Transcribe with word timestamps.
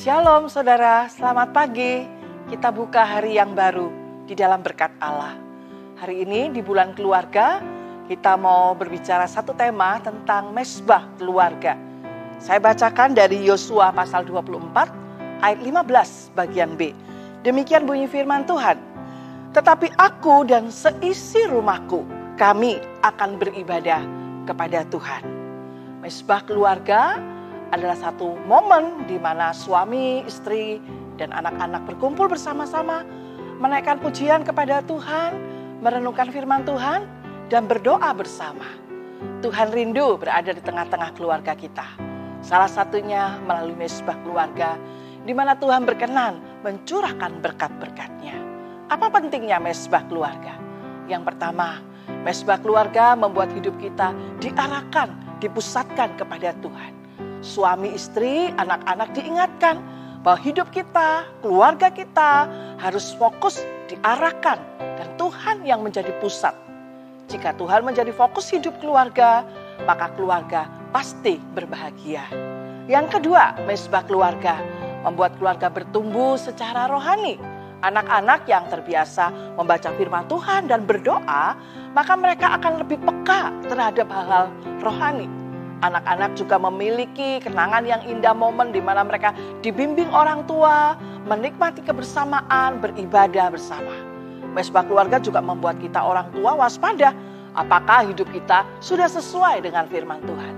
Shalom 0.00 0.48
saudara, 0.48 1.12
selamat 1.12 1.52
pagi. 1.52 2.08
Kita 2.48 2.72
buka 2.72 3.04
hari 3.04 3.36
yang 3.36 3.52
baru 3.52 3.92
di 4.24 4.32
dalam 4.32 4.64
berkat 4.64 4.88
Allah. 4.96 5.36
Hari 6.00 6.24
ini 6.24 6.48
di 6.48 6.64
bulan 6.64 6.96
keluarga, 6.96 7.60
kita 8.08 8.32
mau 8.40 8.72
berbicara 8.72 9.28
satu 9.28 9.52
tema 9.52 10.00
tentang 10.00 10.56
mesbah 10.56 11.04
keluarga. 11.20 11.76
Saya 12.40 12.64
bacakan 12.64 13.12
dari 13.12 13.44
Yosua 13.44 13.92
pasal 13.92 14.24
24 14.24 14.72
ayat 15.44 15.60
15 15.68 16.32
bagian 16.32 16.80
B. 16.80 16.96
Demikian 17.44 17.84
bunyi 17.84 18.08
firman 18.08 18.48
Tuhan. 18.48 18.80
Tetapi 19.52 20.00
aku 20.00 20.48
dan 20.48 20.72
seisi 20.72 21.44
rumahku, 21.44 22.08
kami 22.40 22.80
akan 23.04 23.36
beribadah 23.36 24.00
kepada 24.48 24.80
Tuhan. 24.88 25.28
Mesbah 26.00 26.40
keluarga 26.48 27.20
adalah 27.70 27.94
satu 27.94 28.34
momen 28.46 29.06
di 29.06 29.16
mana 29.16 29.54
suami, 29.54 30.26
istri, 30.26 30.82
dan 31.16 31.30
anak-anak 31.30 31.86
berkumpul 31.86 32.26
bersama-sama, 32.26 33.06
menaikkan 33.62 34.02
pujian 34.02 34.42
kepada 34.42 34.82
Tuhan, 34.84 35.38
merenungkan 35.84 36.32
firman 36.34 36.66
Tuhan, 36.66 37.06
dan 37.52 37.66
berdoa 37.70 38.10
bersama. 38.14 38.66
Tuhan 39.44 39.70
rindu 39.70 40.16
berada 40.16 40.50
di 40.50 40.62
tengah-tengah 40.64 41.12
keluarga 41.14 41.52
kita. 41.52 41.84
Salah 42.40 42.70
satunya 42.72 43.36
melalui 43.44 43.76
mesbah 43.76 44.16
keluarga, 44.24 44.80
di 45.28 45.36
mana 45.36 45.52
Tuhan 45.54 45.84
berkenan 45.84 46.40
mencurahkan 46.64 47.44
berkat-berkatnya. 47.44 48.36
Apa 48.88 49.12
pentingnya 49.12 49.60
mesbah 49.60 50.02
keluarga? 50.08 50.56
Yang 51.04 51.28
pertama, 51.28 51.84
mesbah 52.24 52.56
keluarga 52.58 53.12
membuat 53.12 53.52
hidup 53.52 53.76
kita 53.76 54.16
diarahkan, 54.40 55.12
dipusatkan 55.44 56.16
kepada 56.16 56.56
Tuhan 56.64 56.99
suami 57.40 57.96
istri, 57.96 58.52
anak-anak 58.56 59.16
diingatkan 59.16 59.80
bahwa 60.20 60.38
hidup 60.44 60.68
kita, 60.68 61.24
keluarga 61.40 61.88
kita 61.88 62.48
harus 62.76 63.16
fokus 63.16 63.64
diarahkan 63.88 64.60
dan 64.78 65.08
Tuhan 65.16 65.64
yang 65.64 65.80
menjadi 65.80 66.12
pusat. 66.20 66.52
Jika 67.32 67.56
Tuhan 67.56 67.86
menjadi 67.86 68.12
fokus 68.12 68.52
hidup 68.52 68.76
keluarga, 68.82 69.46
maka 69.88 70.12
keluarga 70.14 70.68
pasti 70.92 71.40
berbahagia. 71.56 72.26
Yang 72.90 73.18
kedua, 73.18 73.54
mesbah 73.64 74.04
keluarga 74.04 74.60
membuat 75.06 75.38
keluarga 75.40 75.72
bertumbuh 75.72 76.36
secara 76.36 76.90
rohani. 76.90 77.40
Anak-anak 77.80 78.44
yang 78.44 78.68
terbiasa 78.68 79.56
membaca 79.56 79.88
firman 79.96 80.28
Tuhan 80.28 80.68
dan 80.68 80.84
berdoa, 80.84 81.56
maka 81.96 82.12
mereka 82.12 82.52
akan 82.60 82.84
lebih 82.84 83.00
peka 83.00 83.56
terhadap 83.72 84.04
hal-hal 84.12 84.52
rohani 84.84 85.39
Anak-anak 85.80 86.36
juga 86.36 86.60
memiliki 86.60 87.40
kenangan 87.40 87.88
yang 87.88 88.04
indah 88.04 88.36
momen 88.36 88.68
di 88.68 88.84
mana 88.84 89.00
mereka 89.00 89.32
dibimbing 89.64 90.12
orang 90.12 90.44
tua, 90.44 90.92
menikmati 91.24 91.80
kebersamaan, 91.80 92.84
beribadah 92.84 93.48
bersama. 93.48 93.92
Mesbah 94.52 94.84
keluarga 94.84 95.16
juga 95.16 95.40
membuat 95.40 95.80
kita 95.80 96.04
orang 96.04 96.28
tua 96.36 96.52
waspada 96.52 97.16
apakah 97.56 98.04
hidup 98.12 98.28
kita 98.28 98.66
sudah 98.84 99.08
sesuai 99.08 99.64
dengan 99.64 99.88
firman 99.88 100.20
Tuhan. 100.28 100.54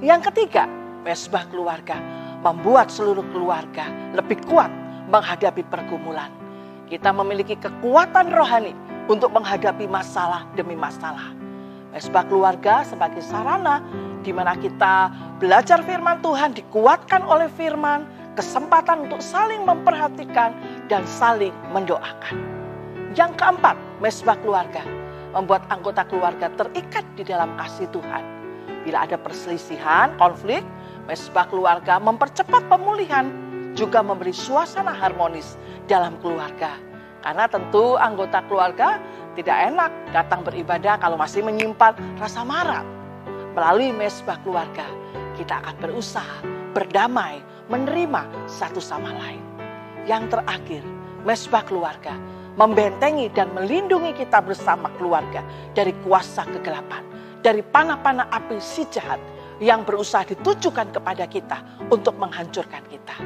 Yang 0.00 0.30
ketiga, 0.30 0.70
mesbah 1.02 1.44
keluarga 1.50 1.98
membuat 2.40 2.88
seluruh 2.94 3.24
keluarga 3.34 3.90
lebih 4.14 4.38
kuat 4.46 4.70
menghadapi 5.10 5.66
pergumulan. 5.66 6.30
Kita 6.86 7.10
memiliki 7.10 7.58
kekuatan 7.58 8.30
rohani 8.30 8.72
untuk 9.10 9.34
menghadapi 9.34 9.90
masalah 9.90 10.46
demi 10.54 10.78
masalah. 10.78 11.34
Mesbah 11.90 12.22
keluarga 12.22 12.86
sebagai 12.86 13.18
sarana 13.18 13.82
di 14.20 14.32
mana 14.32 14.56
kita 14.56 15.08
belajar 15.40 15.80
firman 15.84 16.20
Tuhan, 16.20 16.52
dikuatkan 16.52 17.24
oleh 17.24 17.48
firman, 17.56 18.04
kesempatan 18.36 19.08
untuk 19.08 19.20
saling 19.24 19.64
memperhatikan 19.64 20.54
dan 20.86 21.02
saling 21.08 21.52
mendoakan. 21.72 22.36
Yang 23.16 23.34
keempat, 23.40 23.76
mesbah 23.98 24.38
keluarga 24.38 24.84
membuat 25.34 25.66
anggota 25.70 26.06
keluarga 26.06 26.50
terikat 26.54 27.06
di 27.14 27.22
dalam 27.26 27.54
kasih 27.58 27.86
Tuhan. 27.90 28.24
Bila 28.86 29.04
ada 29.06 29.20
perselisihan, 29.20 30.14
konflik, 30.16 30.64
mesbah 31.06 31.46
keluarga 31.46 32.00
mempercepat 32.00 32.66
pemulihan, 32.70 33.28
juga 33.78 34.02
memberi 34.02 34.34
suasana 34.34 34.90
harmonis 34.90 35.54
dalam 35.86 36.18
keluarga. 36.18 36.74
Karena 37.20 37.44
tentu 37.46 38.00
anggota 38.00 38.40
keluarga 38.48 38.96
tidak 39.36 39.56
enak 39.70 39.92
datang 40.10 40.40
beribadah 40.42 40.96
kalau 40.98 41.20
masih 41.20 41.44
menyimpan 41.44 41.92
rasa 42.16 42.42
marah 42.42 42.99
Melalui 43.50 43.90
mesbah 43.90 44.38
keluarga, 44.46 44.86
kita 45.34 45.58
akan 45.58 45.76
berusaha 45.82 46.38
berdamai, 46.70 47.42
menerima 47.66 48.46
satu 48.46 48.78
sama 48.78 49.10
lain. 49.10 49.42
Yang 50.06 50.38
terakhir, 50.38 50.82
mesbah 51.26 51.66
keluarga 51.66 52.14
membentengi 52.54 53.30
dan 53.34 53.50
melindungi 53.54 54.14
kita 54.14 54.42
bersama 54.42 54.90
keluarga 54.98 55.42
dari 55.74 55.94
kuasa 56.06 56.46
kegelapan, 56.46 57.02
dari 57.42 57.62
panah-panah 57.62 58.30
api 58.30 58.58
si 58.62 58.86
jahat 58.90 59.18
yang 59.58 59.82
berusaha 59.82 60.26
ditujukan 60.26 60.94
kepada 60.94 61.24
kita 61.26 61.58
untuk 61.90 62.16
menghancurkan 62.18 62.86
kita. 62.86 63.16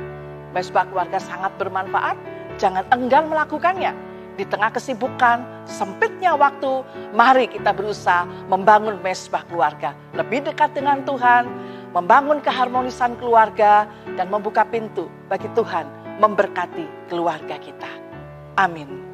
Mesbah 0.57 0.87
keluarga 0.87 1.19
sangat 1.19 1.53
bermanfaat, 1.59 2.17
jangan 2.57 2.87
enggan 2.95 3.27
melakukannya 3.27 4.14
di 4.35 4.45
tengah 4.45 4.75
kesibukan, 4.75 5.67
sempitnya 5.67 6.35
waktu, 6.35 6.83
mari 7.15 7.47
kita 7.47 7.71
berusaha 7.71 8.27
membangun 8.51 8.99
mesbah 9.01 9.47
keluarga. 9.47 9.95
Lebih 10.19 10.51
dekat 10.51 10.75
dengan 10.75 11.07
Tuhan, 11.07 11.47
membangun 11.95 12.43
keharmonisan 12.43 13.15
keluarga, 13.17 13.87
dan 14.19 14.27
membuka 14.29 14.67
pintu 14.67 15.07
bagi 15.31 15.47
Tuhan 15.55 15.87
memberkati 16.19 17.11
keluarga 17.11 17.59
kita. 17.59 17.91
Amin. 18.55 19.14